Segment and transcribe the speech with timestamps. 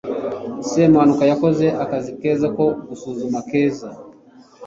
[0.69, 3.89] semuhanuka yakoze akazi keza ko gusuzuma keza